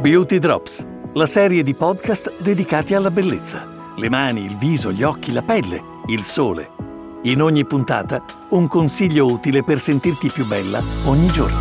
Beauty 0.00 0.38
Drops, 0.38 0.86
la 1.12 1.26
serie 1.26 1.62
di 1.62 1.74
podcast 1.74 2.40
dedicati 2.40 2.94
alla 2.94 3.10
bellezza. 3.10 3.68
Le 3.96 4.08
mani, 4.08 4.46
il 4.46 4.56
viso, 4.56 4.90
gli 4.92 5.02
occhi, 5.02 5.30
la 5.30 5.42
pelle, 5.42 5.82
il 6.06 6.22
sole. 6.22 6.70
In 7.24 7.42
ogni 7.42 7.66
puntata 7.66 8.24
un 8.48 8.66
consiglio 8.66 9.26
utile 9.26 9.62
per 9.62 9.78
sentirti 9.78 10.30
più 10.30 10.46
bella 10.46 10.82
ogni 11.04 11.26
giorno. 11.26 11.58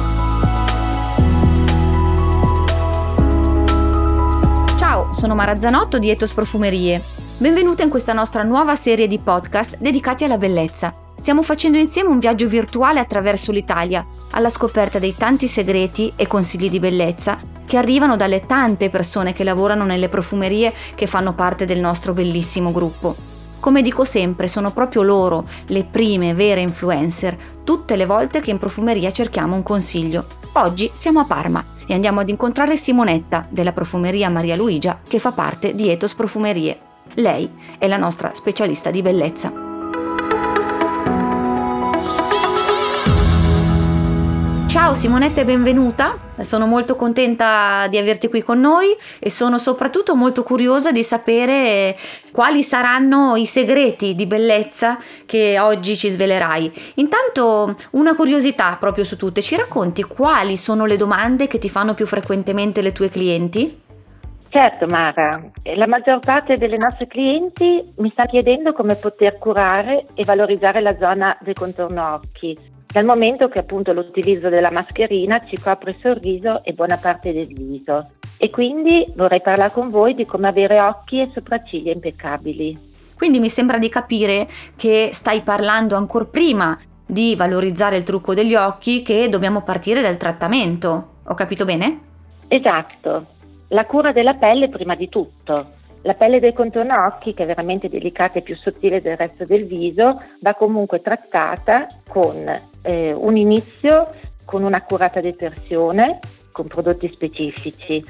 Ciao, 4.78 5.12
sono 5.12 5.36
Mara 5.36 5.60
Zanotto 5.60 6.00
di 6.00 6.10
Etos 6.10 6.32
Profumerie. 6.32 7.04
Benvenuta 7.36 7.84
in 7.84 7.90
questa 7.90 8.14
nostra 8.14 8.44
nuova 8.44 8.78
serie 8.78 9.08
di 9.08 9.20
podcast 9.20 9.76
dedicati 9.80 10.24
alla 10.24 10.38
bellezza. 10.38 10.94
Stiamo 11.14 11.44
facendo 11.44 11.78
insieme 11.78 12.08
un 12.08 12.20
viaggio 12.20 12.48
virtuale 12.48 13.02
attraverso 13.02 13.52
l'Italia, 13.52 14.08
alla 14.32 14.48
scoperta 14.48 14.98
dei 14.98 15.14
tanti 15.18 15.50
segreti 15.50 16.14
e 16.16 16.26
consigli 16.26 16.70
di 16.70 16.80
bellezza 16.80 17.58
che 17.70 17.78
arrivano 17.78 18.16
dalle 18.16 18.48
tante 18.48 18.90
persone 18.90 19.32
che 19.32 19.44
lavorano 19.44 19.86
nelle 19.86 20.10
profumerie 20.10 20.74
che 20.96 21.06
fanno 21.06 21.36
parte 21.36 21.66
del 21.66 21.80
nostro 21.80 22.14
bellissimo 22.14 22.72
gruppo. 22.72 23.16
Come 23.60 23.84
dico 23.84 24.04
sempre, 24.04 24.48
sono 24.48 24.72
proprio 24.72 25.04
loro 25.04 25.48
le 25.68 25.84
prime 25.84 26.34
vere 26.34 26.62
influencer, 26.62 27.38
tutte 27.64 27.96
le 27.96 28.08
volte 28.08 28.40
che 28.40 28.50
in 28.50 28.58
profumeria 28.58 29.12
cerchiamo 29.12 29.56
un 29.56 29.62
consiglio. 29.62 30.26
Oggi 30.54 30.90
siamo 30.94 31.20
a 31.20 31.26
Parma 31.26 31.64
e 31.86 31.94
andiamo 31.94 32.22
ad 32.22 32.30
incontrare 32.30 32.76
Simonetta 32.76 33.46
della 33.52 33.72
profumeria 33.72 34.32
Maria 34.32 34.56
Luigia 34.56 35.02
che 35.08 35.20
fa 35.20 35.32
parte 35.32 35.76
di 35.76 35.92
Etos 35.92 36.16
Profumerie. 36.16 36.80
Lei 37.16 37.48
è 37.78 37.86
la 37.88 37.98
nostra 37.98 38.32
specialista 38.34 38.90
di 38.90 39.04
bellezza. 39.04 39.54
Ciao 44.70 44.94
Simonetta 44.94 45.42
e 45.42 45.46
benvenuta, 45.46 46.16
sono 46.42 46.68
molto 46.68 46.96
contenta 46.96 47.88
di 47.90 47.98
averti 47.98 48.30
qui 48.30 48.44
con 48.44 48.60
noi 48.60 48.96
e 49.18 49.32
sono 49.32 49.58
soprattutto 49.58 50.16
molto 50.16 50.44
curiosa 50.44 50.92
di 50.92 51.02
sapere 51.02 51.98
quali 52.32 52.62
saranno 52.62 53.36
i 53.36 53.48
segreti 53.48 54.14
di 54.14 54.28
bellezza 54.28 55.00
che 55.26 55.58
oggi 55.58 55.98
ci 55.98 56.10
svelerai. 56.10 56.72
Intanto 56.96 57.76
una 57.94 58.14
curiosità 58.14 58.78
proprio 58.80 59.04
su 59.04 59.18
tutte, 59.18 59.42
ci 59.42 59.56
racconti 59.56 60.04
quali 60.04 60.56
sono 60.56 60.86
le 60.86 60.98
domande 60.98 61.48
che 61.48 61.58
ti 61.58 61.68
fanno 61.68 61.96
più 61.96 62.06
frequentemente 62.06 62.84
le 62.84 62.92
tue 62.92 63.10
clienti? 63.10 63.82
Certo 64.50 64.86
Mara, 64.86 65.50
la 65.64 65.88
maggior 65.88 66.20
parte 66.20 66.58
delle 66.58 66.78
nostre 66.78 67.08
clienti 67.08 67.84
mi 67.96 68.10
sta 68.12 68.28
chiedendo 68.28 68.74
come 68.74 68.94
poter 68.94 69.40
curare 69.40 70.06
e 70.14 70.24
valorizzare 70.26 70.80
la 70.80 70.96
zona 71.00 71.36
del 71.42 71.56
contorno 71.56 72.14
occhi 72.14 72.78
dal 72.92 73.06
momento 73.06 73.50
che 73.50 73.60
appunto 73.60 73.94
l'utilizzo 73.94 74.50
della 74.50 74.72
mascherina 74.72 75.46
ci 75.46 75.60
copre 75.60 75.92
il 75.92 75.98
sorriso 76.02 76.64
e 76.64 76.74
buona 76.74 76.98
parte 76.98 77.32
del 77.32 77.48
viso. 77.48 78.12
E 78.38 78.50
quindi 78.50 79.06
vorrei 79.16 79.42
parlare 79.42 79.72
con 79.72 79.92
voi 79.92 80.16
di 80.16 80.26
come 80.26 80.48
avere 80.48 80.80
occhi 80.80 81.22
e 81.22 81.30
sopracciglia 81.32 81.92
impeccabili. 81.92 82.88
Quindi 83.14 83.40
mi 83.40 83.50
sembra 83.50 83.78
di 83.78 83.90
capire 83.90 84.48
che 84.76 85.10
stai 85.14 85.42
parlando 85.42 85.96
ancora 85.96 86.26
prima 86.26 86.80
di 87.06 87.36
valorizzare 87.36 87.98
il 87.98 88.04
trucco 88.04 88.34
degli 88.34 88.56
occhi 88.56 89.04
che 89.04 89.30
dobbiamo 89.30 89.62
partire 89.62 90.02
dal 90.02 90.18
trattamento. 90.18 91.18
Ho 91.26 91.34
capito 91.36 91.66
bene? 91.66 92.00
Esatto. 92.48 93.26
La 93.68 93.86
cura 93.86 94.12
della 94.12 94.34
pelle 94.34 94.70
prima 94.70 94.96
di 94.96 95.10
tutto. 95.10 95.78
La 96.04 96.14
pelle 96.14 96.40
del 96.40 96.54
contorno 96.54 97.06
occhi, 97.06 97.34
che 97.34 97.44
è 97.44 97.46
veramente 97.46 97.90
delicata 97.90 98.40
e 98.40 98.42
più 98.42 98.56
sottile 98.56 99.02
del 99.02 99.18
resto 99.18 99.46
del 99.46 99.66
viso, 99.66 100.22
va 100.40 100.54
comunque 100.54 101.02
trattata 101.02 101.86
con 102.08 102.69
eh, 102.90 103.14
un 103.14 103.38
inizio 103.38 104.12
con 104.46 104.64
un'accurata 104.64 105.20
detersione, 105.20 106.20
con 106.52 106.68
prodotti 106.68 107.08
specifici. 107.12 108.04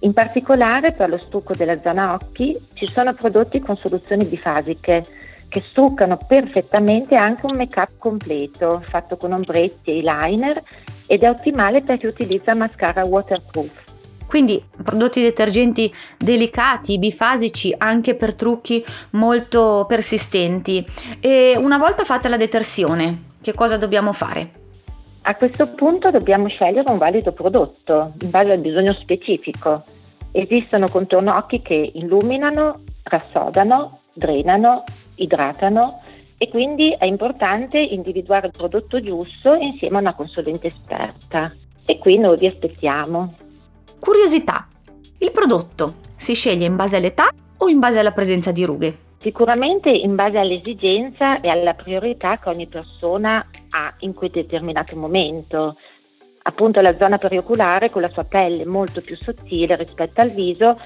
In 0.00 0.12
particolare 0.12 0.92
per 0.92 1.08
lo 1.08 1.18
strucco 1.18 1.54
della 1.54 1.80
zona 1.82 2.12
occhi 2.14 2.56
ci 2.74 2.86
sono 2.86 3.14
prodotti 3.14 3.60
con 3.60 3.76
soluzioni 3.76 4.24
bifasiche 4.24 5.04
che 5.48 5.60
struccano 5.60 6.16
perfettamente 6.16 7.16
anche 7.16 7.46
un 7.46 7.56
make-up 7.56 7.98
completo 7.98 8.82
fatto 8.88 9.16
con 9.16 9.32
ombretti 9.32 9.90
e 9.90 9.94
eyeliner 9.94 10.62
ed 11.06 11.22
è 11.22 11.28
ottimale 11.28 11.82
per 11.82 11.96
chi 11.98 12.06
utilizza 12.06 12.54
mascara 12.54 13.04
waterproof. 13.04 13.88
Quindi 14.26 14.62
prodotti 14.84 15.22
detergenti 15.22 15.92
delicati, 16.16 17.00
bifasici 17.00 17.74
anche 17.76 18.14
per 18.14 18.34
trucchi 18.34 18.84
molto 19.10 19.86
persistenti. 19.88 20.86
E 21.18 21.56
una 21.56 21.78
volta 21.78 22.04
fatta 22.04 22.28
la 22.28 22.36
detersione, 22.36 23.29
che 23.40 23.54
cosa 23.54 23.76
dobbiamo 23.76 24.12
fare? 24.12 24.58
A 25.22 25.34
questo 25.34 25.66
punto 25.68 26.10
dobbiamo 26.10 26.48
scegliere 26.48 26.90
un 26.90 26.98
valido 26.98 27.32
prodotto 27.32 28.12
in 28.20 28.30
base 28.30 28.52
al 28.52 28.58
bisogno 28.58 28.92
specifico. 28.92 29.84
Esistono 30.32 30.88
contorno 30.88 31.36
occhi 31.36 31.60
che 31.60 31.92
illuminano, 31.94 32.80
rassodano, 33.02 34.00
drenano, 34.12 34.84
idratano 35.16 36.00
e 36.38 36.48
quindi 36.48 36.94
è 36.98 37.04
importante 37.04 37.78
individuare 37.78 38.46
il 38.46 38.52
prodotto 38.56 39.00
giusto 39.00 39.54
insieme 39.54 39.96
a 39.96 40.00
una 40.00 40.14
consulente 40.14 40.68
esperta. 40.68 41.52
E 41.84 41.98
qui 41.98 42.18
noi 42.18 42.38
vi 42.38 42.46
aspettiamo. 42.46 43.34
Curiosità. 43.98 44.66
Il 45.18 45.32
prodotto 45.32 45.94
si 46.16 46.34
sceglie 46.34 46.64
in 46.64 46.76
base 46.76 46.96
all'età 46.96 47.28
o 47.58 47.68
in 47.68 47.78
base 47.78 47.98
alla 47.98 48.12
presenza 48.12 48.52
di 48.52 48.64
rughe? 48.64 49.08
Sicuramente 49.22 49.90
in 49.90 50.14
base 50.14 50.38
all'esigenza 50.38 51.42
e 51.42 51.50
alla 51.50 51.74
priorità 51.74 52.38
che 52.38 52.48
ogni 52.48 52.66
persona 52.66 53.46
ha 53.72 53.94
in 53.98 54.14
quel 54.14 54.30
determinato 54.30 54.96
momento. 54.96 55.76
Appunto 56.44 56.80
la 56.80 56.96
zona 56.96 57.18
perioculare 57.18 57.90
con 57.90 58.00
la 58.00 58.08
sua 58.08 58.24
pelle 58.24 58.64
molto 58.64 59.02
più 59.02 59.18
sottile 59.18 59.76
rispetto 59.76 60.22
al 60.22 60.30
viso, 60.30 60.80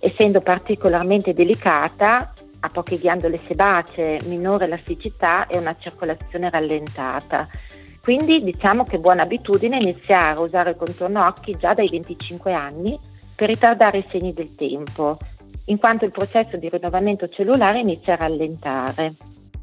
essendo 0.00 0.40
particolarmente 0.40 1.32
delicata, 1.32 2.32
ha 2.58 2.68
poche 2.72 2.98
ghiandole 2.98 3.38
sebacee, 3.46 4.18
minore 4.24 4.64
elasticità 4.64 5.46
e 5.46 5.56
una 5.56 5.76
circolazione 5.78 6.50
rallentata. 6.50 7.46
Quindi 8.02 8.42
diciamo 8.42 8.82
che 8.82 8.96
è 8.96 8.98
buona 8.98 9.22
abitudine 9.22 9.76
iniziare 9.76 10.36
a 10.36 10.42
usare 10.42 10.70
il 10.70 10.76
contorno 10.76 11.24
occhi 11.24 11.56
già 11.56 11.72
dai 11.72 11.88
25 11.88 12.52
anni 12.52 12.98
per 13.32 13.46
ritardare 13.48 13.98
i 13.98 14.06
segni 14.10 14.32
del 14.32 14.56
tempo 14.56 15.18
in 15.66 15.78
quanto 15.78 16.04
il 16.04 16.10
processo 16.10 16.56
di 16.56 16.68
rinnovamento 16.68 17.28
cellulare 17.28 17.80
inizia 17.80 18.14
a 18.14 18.16
rallentare. 18.16 19.14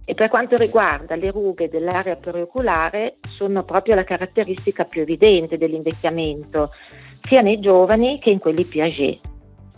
E 0.06 0.14
per 0.16 0.28
quanto 0.28 0.58
riguarda 0.58 1.16
le 1.16 1.32
rughe 1.32 1.70
dell'area 1.70 2.18
perioculare, 2.18 3.18
sono 3.30 3.64
proprio 3.64 3.96
la 3.96 4.04
caratteristica 4.04 4.84
più 4.84 5.02
evidente 5.02 5.58
dell'invecchiamento, 5.58 6.72
sia 7.22 7.42
nei 7.42 7.60
giovani 7.60 8.20
che 8.20 8.30
in 8.30 8.40
quelli 8.40 8.66
più 8.66 8.82
âgés. 8.82 9.20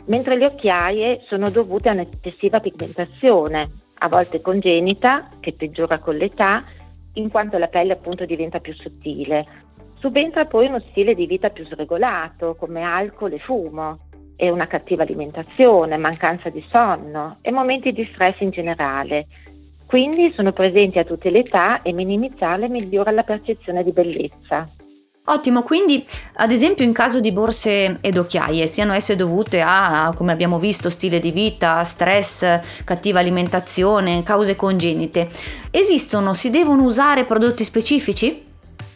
Mentre 0.06 0.36
le 0.36 0.46
occhiaie 0.46 1.22
sono 1.28 1.50
dovute 1.50 1.90
a 1.90 1.94
un'eccessiva 1.94 2.60
pigmentazione, 2.60 3.70
a 4.00 4.08
volte 4.08 4.42
congenita, 4.42 5.30
che 5.40 5.54
peggiora 5.54 6.00
con 6.00 6.16
l'età, 6.16 6.64
in 7.14 7.30
quanto 7.30 7.58
la 7.58 7.68
pelle 7.68 7.94
appunto 7.94 8.26
diventa 8.26 8.60
più 8.60 8.74
sottile. 8.74 9.46
Subentra 10.00 10.46
poi 10.46 10.68
uno 10.68 10.82
stile 10.90 11.16
di 11.16 11.26
vita 11.26 11.50
più 11.50 11.66
sregolato, 11.66 12.56
come 12.56 12.82
alcol 12.82 13.34
e 13.34 13.40
fumo, 13.40 14.05
e 14.36 14.50
una 14.50 14.68
cattiva 14.68 15.04
alimentazione, 15.04 15.98
mancanza 15.98 16.50
di 16.50 16.64
sonno 16.70 17.38
e 17.42 17.52
momenti 17.52 17.92
di 17.92 18.08
stress 18.14 18.40
in 18.40 18.50
generale. 18.50 19.28
Quindi 19.86 20.34
sono 20.36 20.52
presenti 20.52 21.00
a 21.00 21.04
tutte 21.04 21.30
le 21.30 21.40
età 21.40 21.82
e 21.82 21.94
minimizzarle 21.94 22.68
migliora 22.68 23.12
la 23.12 23.24
percezione 23.24 23.84
di 23.84 23.92
bellezza. 23.92 24.68
Ottimo, 25.28 25.64
quindi 25.64 26.06
ad 26.36 26.52
esempio 26.52 26.86
in 26.86 26.94
caso 26.94 27.20
di 27.20 27.32
borse 27.32 27.98
ed 28.00 28.16
occhiaie, 28.16 28.68
siano 28.68 28.94
esse 28.94 29.16
dovute 29.16 29.60
a, 29.60 30.14
come 30.16 30.32
abbiamo 30.32 30.60
visto, 30.60 30.92
stile 30.92 31.20
di 31.20 31.32
vita, 31.32 31.84
stress, 31.84 32.60
cattiva 32.84 33.22
alimentazione, 33.22 34.22
cause 34.22 34.56
congenite, 34.56 35.28
esistono, 35.72 36.36
si 36.36 36.52
devono 36.52 36.84
usare 36.84 37.26
prodotti 37.26 37.64
specifici? 37.64 38.44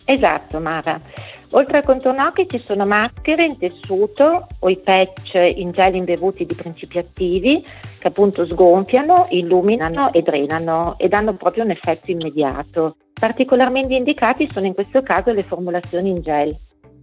Esatto, 0.05 0.59
Mara. 0.59 1.01
Oltre 1.51 1.77
al 1.77 1.83
contorno 1.83 2.25
occhi 2.25 2.47
ci 2.47 2.61
sono 2.63 2.85
maschere 2.85 3.43
in 3.43 3.57
tessuto 3.57 4.47
o 4.59 4.69
i 4.69 4.77
patch 4.77 5.33
in 5.33 5.71
gel 5.71 5.95
imbevuti 5.95 6.45
di 6.45 6.53
principi 6.53 6.99
attivi 6.99 7.65
che 7.97 8.07
appunto 8.07 8.45
sgonfiano, 8.45 9.25
illuminano 9.31 10.13
e 10.13 10.21
drenano 10.21 10.95
e 10.99 11.07
danno 11.07 11.33
proprio 11.33 11.63
un 11.63 11.71
effetto 11.71 12.11
immediato. 12.11 12.97
Particolarmente 13.19 13.95
indicati 13.95 14.47
sono 14.51 14.67
in 14.67 14.75
questo 14.75 15.01
caso 15.01 15.31
le 15.33 15.43
formulazioni 15.43 16.09
in 16.09 16.21
gel. 16.21 16.55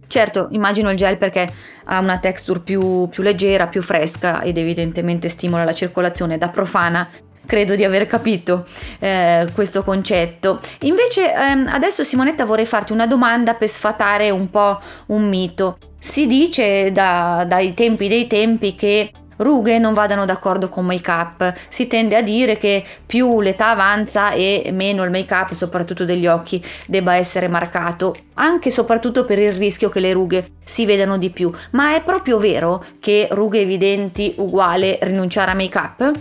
Certo, 0.07 0.47
immagino 0.51 0.89
il 0.89 0.97
gel 0.97 1.17
perché 1.17 1.51
ha 1.83 1.99
una 1.99 2.17
texture 2.17 2.61
più, 2.61 3.09
più, 3.09 3.21
leggera, 3.23 3.67
più 3.67 3.81
fresca 3.81 4.41
ed 4.41 4.57
evidentemente 4.57 5.27
stimola 5.27 5.65
la 5.65 5.73
circolazione. 5.73 6.37
Da 6.37 6.47
profana 6.47 7.09
credo 7.47 7.75
di 7.75 7.83
aver 7.83 8.05
capito 8.05 8.65
eh, 8.99 9.47
questo 9.55 9.83
concetto. 9.83 10.59
Invece 10.81 11.33
ehm, 11.33 11.67
adesso 11.71 12.03
Simonetta 12.03 12.45
vorrei 12.45 12.67
farti 12.67 12.91
una 12.91 13.07
domanda 13.07 13.55
per 13.55 13.69
sfatare 13.69 14.29
un 14.29 14.51
po' 14.51 14.79
un 15.07 15.27
mito. 15.27 15.77
Si 15.97 16.27
dice 16.27 16.91
da, 16.91 17.43
dai 17.47 17.73
tempi 17.73 18.07
dei 18.07 18.27
tempi 18.27 18.75
che 18.75 19.09
rughe 19.37 19.77
non 19.77 19.93
vadano 19.93 20.25
d'accordo 20.25 20.69
con 20.69 20.85
make 20.85 21.09
up. 21.09 21.53
Si 21.67 21.87
tende 21.87 22.15
a 22.15 22.21
dire 22.21 22.57
che 22.57 22.83
più 23.05 23.41
l'età 23.41 23.69
avanza 23.69 24.31
e 24.31 24.69
meno 24.73 25.03
il 25.03 25.11
make 25.11 25.33
up, 25.33 25.51
soprattutto 25.51 26.05
degli 26.05 26.27
occhi, 26.27 26.63
debba 26.87 27.15
essere 27.15 27.47
marcato, 27.47 28.15
anche 28.35 28.69
e 28.69 28.71
soprattutto 28.71 29.25
per 29.25 29.39
il 29.39 29.53
rischio 29.53 29.89
che 29.89 29.99
le 29.99 30.13
rughe 30.13 30.51
si 30.63 30.85
vedano 30.85 31.17
di 31.17 31.29
più. 31.29 31.51
Ma 31.71 31.95
è 31.95 32.01
proprio 32.03 32.37
vero 32.37 32.83
che 32.99 33.27
rughe 33.31 33.61
evidenti 33.61 34.33
uguale 34.37 34.99
rinunciare 35.01 35.51
a 35.51 35.55
make 35.55 35.77
up? 35.77 36.19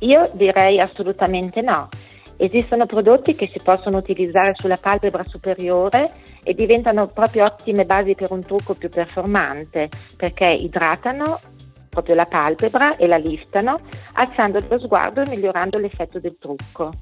Io 0.00 0.30
direi 0.34 0.80
assolutamente 0.80 1.60
no. 1.60 1.88
Esistono 2.36 2.86
prodotti 2.86 3.34
che 3.34 3.50
si 3.52 3.60
possono 3.62 3.98
utilizzare 3.98 4.54
sulla 4.54 4.76
palpebra 4.76 5.24
superiore 5.26 6.12
e 6.44 6.54
diventano 6.54 7.08
proprio 7.08 7.44
ottime 7.44 7.84
basi 7.84 8.14
per 8.14 8.30
un 8.30 8.44
trucco 8.44 8.74
più 8.74 8.88
performante 8.88 9.88
perché 10.16 10.46
idratano 10.46 11.40
proprio 11.88 12.14
la 12.14 12.26
palpebra 12.26 12.96
e 12.96 13.08
la 13.08 13.16
liftano, 13.16 13.80
alzando 14.12 14.64
lo 14.68 14.78
sguardo 14.78 15.20
e 15.20 15.28
migliorando 15.28 15.78
l'effetto 15.78 16.20
del 16.20 16.36
trucco. 16.38 16.92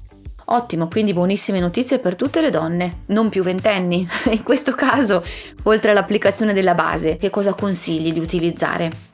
Ottimo, 0.45 0.87
quindi 0.87 1.13
buonissime 1.13 1.59
notizie 1.59 1.99
per 1.99 2.15
tutte 2.15 2.41
le 2.41 2.49
donne, 2.49 3.03
non 3.07 3.29
più 3.29 3.43
ventenni. 3.43 4.07
In 4.31 4.43
questo 4.43 4.73
caso, 4.73 5.21
oltre 5.63 5.91
all'applicazione 5.91 6.53
della 6.53 6.73
base, 6.73 7.17
che 7.17 7.29
cosa 7.29 7.53
consigli 7.53 8.11
di 8.11 8.19
utilizzare? 8.19 9.06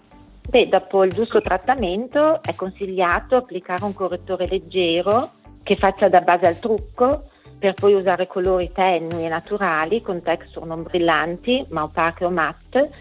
Beh, 0.53 0.67
dopo 0.67 1.03
il 1.03 1.11
giusto 1.11 1.41
trattamento 1.41 2.43
è 2.43 2.53
consigliato 2.53 3.37
applicare 3.37 3.85
un 3.85 3.93
correttore 3.95 4.45
leggero 4.45 5.31
che 5.63 5.75
faccia 5.75 6.09
da 6.09 6.21
base 6.21 6.45
al 6.45 6.59
trucco 6.59 7.23
per 7.57 7.73
poi 7.73 7.95
usare 7.95 8.27
colori 8.27 8.69
tenui 8.71 9.25
e 9.25 9.29
naturali 9.29 10.03
con 10.03 10.21
texture 10.21 10.67
non 10.67 10.83
brillanti 10.83 11.65
ma 11.69 11.81
opache 11.81 12.23
o 12.23 12.29
matte 12.29 12.91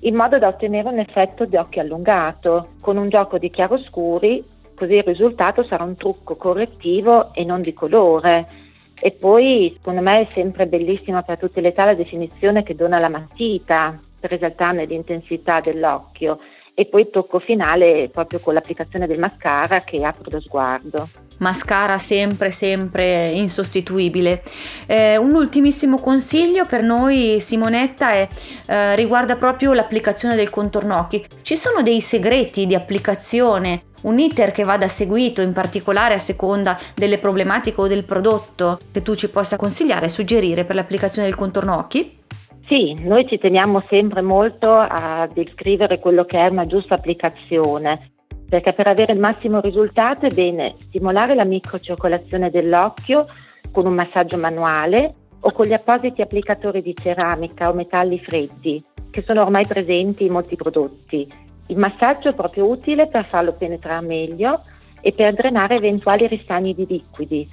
in 0.00 0.16
modo 0.16 0.40
da 0.40 0.48
ottenere 0.48 0.88
un 0.88 0.98
effetto 0.98 1.44
di 1.44 1.54
occhio 1.54 1.80
allungato. 1.80 2.70
Con 2.80 2.96
un 2.96 3.08
gioco 3.08 3.38
di 3.38 3.50
chiaroscuri 3.50 4.44
così 4.74 4.94
il 4.94 5.04
risultato 5.04 5.62
sarà 5.62 5.84
un 5.84 5.94
trucco 5.94 6.34
correttivo 6.34 7.32
e 7.34 7.44
non 7.44 7.60
di 7.60 7.72
colore. 7.72 8.48
E 9.00 9.12
poi 9.12 9.72
secondo 9.76 10.00
me 10.00 10.26
è 10.26 10.32
sempre 10.32 10.66
bellissima 10.66 11.22
per 11.22 11.38
tutte 11.38 11.60
le 11.60 11.68
età 11.68 11.84
la 11.84 11.94
definizione 11.94 12.64
che 12.64 12.74
dona 12.74 12.98
la 12.98 13.08
matita 13.08 13.96
per 14.18 14.32
esaltarne 14.32 14.86
l'intensità 14.86 15.60
dell'occhio 15.60 16.40
e 16.78 16.84
poi 16.84 17.08
tocco 17.08 17.38
finale 17.38 18.10
proprio 18.12 18.38
con 18.38 18.52
l'applicazione 18.52 19.06
del 19.06 19.18
mascara 19.18 19.80
che 19.80 20.04
apre 20.04 20.30
lo 20.30 20.40
sguardo. 20.40 21.08
Mascara 21.38 21.96
sempre, 21.96 22.50
sempre 22.50 23.28
insostituibile. 23.28 24.42
Eh, 24.84 25.16
un 25.16 25.34
ultimissimo 25.34 25.98
consiglio 25.98 26.66
per 26.66 26.82
noi, 26.82 27.40
Simonetta, 27.40 28.10
è, 28.10 28.28
eh, 28.66 28.94
riguarda 28.94 29.36
proprio 29.36 29.72
l'applicazione 29.72 30.34
del 30.36 30.50
contorno 30.50 30.98
occhi. 30.98 31.24
Ci 31.40 31.56
sono 31.56 31.82
dei 31.82 32.02
segreti 32.02 32.66
di 32.66 32.74
applicazione, 32.74 33.84
un 34.02 34.18
iter 34.18 34.52
che 34.52 34.62
vada 34.62 34.86
seguito 34.86 35.40
in 35.40 35.54
particolare 35.54 36.12
a 36.12 36.18
seconda 36.18 36.78
delle 36.94 37.16
problematiche 37.16 37.80
o 37.80 37.86
del 37.86 38.04
prodotto 38.04 38.78
che 38.92 39.00
tu 39.00 39.14
ci 39.14 39.30
possa 39.30 39.56
consigliare 39.56 40.06
e 40.06 40.10
suggerire 40.10 40.64
per 40.66 40.76
l'applicazione 40.76 41.26
del 41.26 41.36
contorno 41.36 41.78
occhi? 41.78 42.15
Sì, 42.66 42.94
noi 42.94 43.28
ci 43.28 43.38
teniamo 43.38 43.80
sempre 43.88 44.22
molto 44.22 44.72
a 44.72 45.28
descrivere 45.32 46.00
quello 46.00 46.24
che 46.24 46.38
è 46.38 46.48
una 46.48 46.66
giusta 46.66 46.96
applicazione, 46.96 48.10
perché 48.48 48.72
per 48.72 48.88
avere 48.88 49.12
il 49.12 49.20
massimo 49.20 49.60
risultato 49.60 50.26
è 50.26 50.30
bene 50.30 50.74
stimolare 50.88 51.36
la 51.36 51.44
microcircolazione 51.44 52.50
dell'occhio 52.50 53.26
con 53.70 53.86
un 53.86 53.94
massaggio 53.94 54.36
manuale 54.36 55.14
o 55.38 55.52
con 55.52 55.66
gli 55.66 55.74
appositi 55.74 56.22
applicatori 56.22 56.82
di 56.82 56.92
ceramica 57.00 57.68
o 57.68 57.72
metalli 57.72 58.18
freddi, 58.18 58.82
che 59.12 59.22
sono 59.22 59.42
ormai 59.42 59.64
presenti 59.64 60.24
in 60.24 60.32
molti 60.32 60.56
prodotti. 60.56 61.24
Il 61.68 61.78
massaggio 61.78 62.30
è 62.30 62.34
proprio 62.34 62.68
utile 62.68 63.06
per 63.06 63.26
farlo 63.28 63.52
penetrare 63.52 64.04
meglio 64.04 64.60
e 65.00 65.12
per 65.12 65.34
drenare 65.34 65.76
eventuali 65.76 66.26
ristagni 66.26 66.74
di 66.74 66.84
liquidi. 66.84 67.46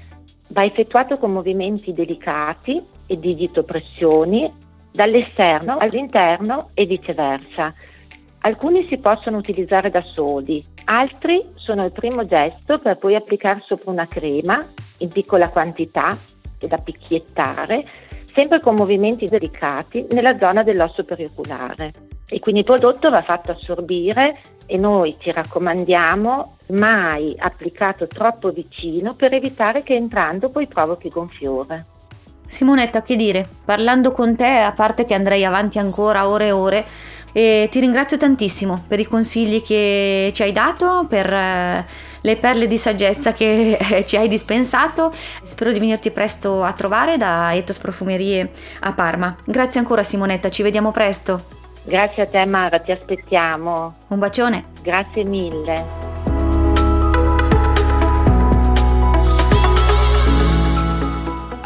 Va 0.49 0.63
effettuato 0.63 1.19
con 1.19 1.31
movimenti 1.31 1.91
delicati 1.91 2.83
e 3.05 3.19
digitopressioni 3.19 4.61
dall'esterno 4.93 5.75
all'interno 5.77 6.69
e 6.73 6.85
viceversa. 6.85 7.73
Alcuni 8.41 8.85
si 8.87 8.97
possono 8.97 9.37
utilizzare 9.37 9.89
da 9.89 10.01
soli, 10.01 10.63
altri 10.85 11.43
sono 11.55 11.83
il 11.85 11.91
primo 11.91 12.25
gesto 12.25 12.77
per 12.77 12.97
poi 12.97 13.15
applicare 13.15 13.61
sopra 13.61 13.89
una 13.89 14.07
crema 14.07 14.63
in 14.99 15.09
piccola 15.09 15.49
quantità 15.49 16.17
e 16.59 16.67
da 16.67 16.77
picchiettare, 16.77 17.85
sempre 18.25 18.59
con 18.59 18.75
movimenti 18.75 19.27
delicati 19.27 20.05
nella 20.11 20.37
zona 20.37 20.61
dell'osso 20.61 21.03
perioculare. 21.03 21.93
E 22.27 22.39
quindi 22.39 22.61
il 22.61 22.65
prodotto 22.65 23.09
va 23.09 23.21
fatto 23.21 23.51
assorbire 23.51 24.39
e 24.65 24.77
noi 24.77 25.15
ti 25.17 25.31
raccomandiamo 25.31 26.57
mai 26.69 27.35
applicato 27.37 28.07
troppo 28.07 28.51
vicino 28.51 29.13
per 29.13 29.33
evitare 29.33 29.83
che 29.83 29.93
entrando 29.93 30.49
poi 30.49 30.67
provochi 30.67 31.09
gonfiore. 31.09 31.85
Simonetta, 32.53 33.01
che 33.01 33.15
dire? 33.15 33.47
Parlando 33.65 34.11
con 34.11 34.35
te, 34.35 34.59
a 34.59 34.71
parte 34.71 35.03
che 35.05 35.13
andrei 35.13 35.43
avanti 35.43 35.79
ancora 35.79 36.27
ore 36.29 36.47
e 36.47 36.51
ore, 36.51 36.85
e 37.33 37.67
ti 37.71 37.79
ringrazio 37.79 38.15
tantissimo 38.15 38.83
per 38.87 38.99
i 38.99 39.05
consigli 39.05 39.61
che 39.61 40.31
ci 40.33 40.43
hai 40.43 40.51
dato, 40.51 41.05
per 41.09 41.33
eh, 41.33 41.85
le 42.21 42.35
perle 42.37 42.67
di 42.67 42.77
saggezza 42.77 43.33
che 43.33 43.77
ci 44.05 44.15
hai 44.15 44.27
dispensato. 44.27 45.11
Spero 45.41 45.71
di 45.71 45.79
venirti 45.79 46.11
presto 46.11 46.63
a 46.63 46.71
trovare 46.73 47.17
da 47.17 47.53
Etos 47.53 47.79
Profumerie 47.79 48.51
a 48.81 48.93
Parma. 48.93 49.35
Grazie 49.43 49.79
ancora 49.79 50.03
Simonetta, 50.03 50.49
ci 50.49 50.61
vediamo 50.61 50.91
presto. 50.91 51.61
Grazie 51.83 52.23
a 52.23 52.27
te 52.27 52.45
Mara, 52.45 52.79
ti 52.79 52.91
aspettiamo. 52.91 53.95
Un 54.07 54.19
bacione. 54.19 54.65
Grazie 54.81 55.23
mille. 55.23 56.02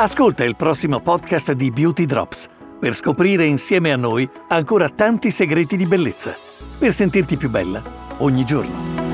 Ascolta 0.07 0.45
il 0.45 0.55
prossimo 0.55 1.01
podcast 1.01 1.51
di 1.51 1.69
Beauty 1.69 2.05
Drops 2.05 2.47
per 2.79 2.95
scoprire 2.95 3.45
insieme 3.45 3.91
a 3.91 3.97
noi 3.97 4.27
ancora 4.47 4.87
tanti 4.87 5.29
segreti 5.31 5.75
di 5.75 5.85
bellezza, 5.85 6.33
per 6.77 6.93
sentirti 6.93 7.35
più 7.35 7.49
bella 7.49 7.83
ogni 8.19 8.45
giorno. 8.45 9.06